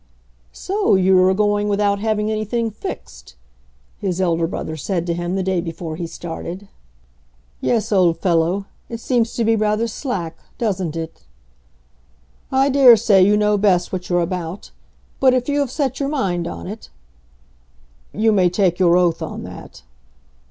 "So 0.51 0.95
you 0.95 1.15
are 1.21 1.33
going 1.35 1.69
without 1.69 1.99
having 1.99 2.31
anything 2.31 2.71
fixed," 2.71 3.35
his 3.99 4.19
elder 4.19 4.47
brother 4.47 4.75
said 4.75 5.05
to 5.05 5.13
him 5.13 5.35
the 5.35 5.43
day 5.43 5.61
before 5.61 5.95
he 5.95 6.07
started. 6.07 6.67
"Yes, 7.59 7.91
old 7.91 8.17
fellow. 8.17 8.65
It 8.89 8.99
seems 8.99 9.35
to 9.35 9.45
be 9.45 9.55
rather 9.55 9.85
slack; 9.87 10.39
doesn't 10.57 10.95
it?" 10.95 11.21
"I 12.51 12.67
dare 12.67 12.97
say 12.97 13.21
you 13.21 13.37
know 13.37 13.59
best 13.59 13.93
what 13.93 14.09
you're 14.09 14.21
about. 14.21 14.71
But 15.19 15.35
if 15.35 15.47
you 15.47 15.59
have 15.59 15.69
set 15.69 15.99
your 15.99 16.09
mind 16.09 16.47
on 16.47 16.65
it" 16.65 16.89
"You 18.11 18.31
may 18.31 18.49
take 18.49 18.79
your 18.79 18.97
oath 18.97 19.21
on 19.21 19.43
that." 19.43 19.83